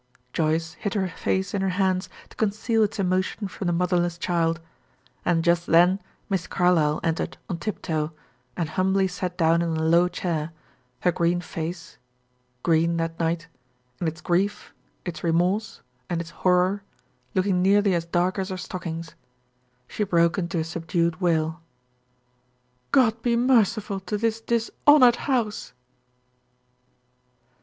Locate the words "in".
1.53-1.61, 13.99-14.07